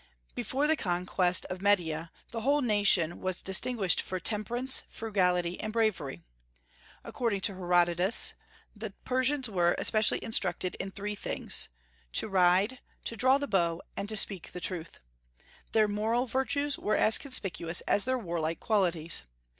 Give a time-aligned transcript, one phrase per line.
[0.33, 6.23] Before the conquest of Media the whole nation was distinguished for temperance, frugality, and bravery.
[7.03, 8.33] According to Herodotus,
[8.75, 11.69] the Persians were especially instructed in three things,
[12.13, 14.99] "to ride, to draw the bow, and to speak the truth."
[15.71, 19.21] Their moral virtues were as conspicuous as their warlike qualities.